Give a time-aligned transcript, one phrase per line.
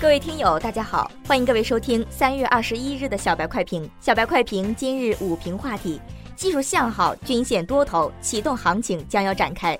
[0.00, 3.86] 各位听友，大家好，欢迎各位收听三月二十一日的小白快评。
[4.00, 6.00] 小白快评今日午评话题：
[6.34, 9.78] 技术向好，均线多头启动行情将要展开。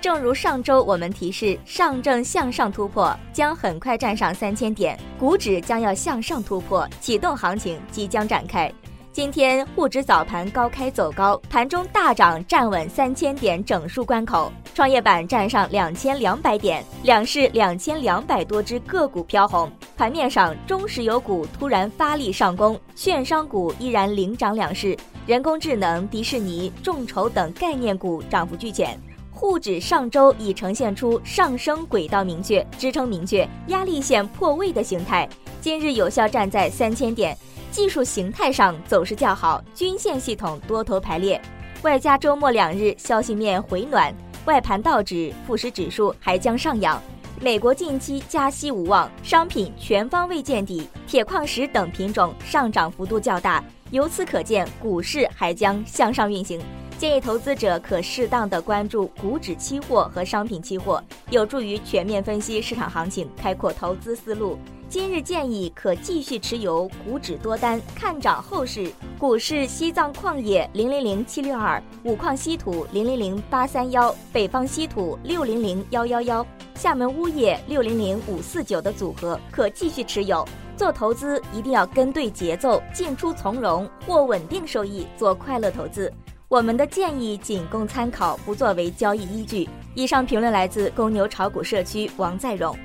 [0.00, 8.68] 正如上周我们提示，上证向上突破将很快站上三千点，股指将要向上突破，启动行情即将展开。
[9.14, 14.52] 今天沪指早盘高开走高，盘中大涨，站稳三千点整数关口。
[14.74, 19.70] 创业板站上两千两百点，两市两千两百多只个股飘红。
[19.96, 24.96] 盘面上，中石油股突然发力上攻，券商股依然领涨两市，
[25.28, 28.98] 人工智能、迪士尼、众筹等概念股涨幅巨减。
[29.30, 35.28] 沪指上周已呈现出上升轨道明确、支撑明确、压力线破位的形态，
[35.60, 37.38] 今日有效站在三千点。
[37.74, 41.42] 技术形态上走势较好，均线系统多头排列，
[41.82, 47.02] 外加周末两日消息面回暖，外盘道指、富时指数还将上扬。
[47.40, 56.62] 美国近期加息无望，商品全方位见底，铁矿石等品种上涨幅度较大，由此可见股市还将向上运行。
[56.96, 64.56] 建议投资者可适当的关注股指期货和商品期货，有助于全面分析市场行情，开阔投资思路。
[64.88, 68.90] 今日建议可继续持有股指多单，看涨后市。
[69.18, 80.46] 股市西藏矿业零零零七六二，五矿稀土零零零八三幺，北方稀土六零零幺幺幺，厦门钨业六零零五四九的组合可继续持有。
[80.76, 86.12] 做投资一定要跟对节奏，进出从容，获稳定收益，做快乐投资。
[86.48, 89.68] 我们的建议仅供参考，不作为交易依据。
[89.94, 92.76] 以上评论来自公牛炒股社区王在荣。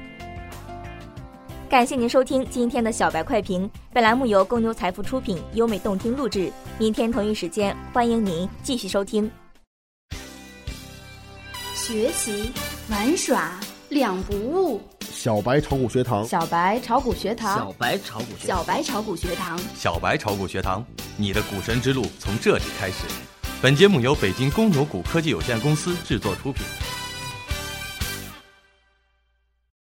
[1.70, 6.52] 感谢您收听今天的小白快评，本栏目由公牛财富出品，优美动听录制。
[6.80, 9.30] 明天同一时间，欢迎您继续收听。
[11.76, 12.52] 学习
[12.90, 13.60] 玩耍
[13.90, 14.82] 两不误，
[15.12, 20.84] 小白炒股学堂，小白炒股学堂，小白炒股学小白炒股学堂，小白炒股学堂，
[21.18, 23.06] 你的股神之路从这里开始。
[23.62, 26.66] 本节目由北京公牛股科技有限公司制作出品。